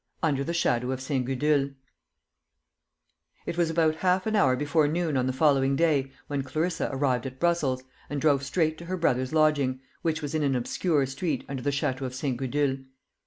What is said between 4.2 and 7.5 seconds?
an hour before noon on the following day when Clarissa arrived at